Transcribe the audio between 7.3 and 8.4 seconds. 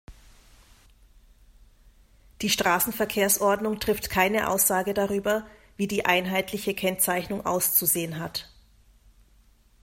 auszusehen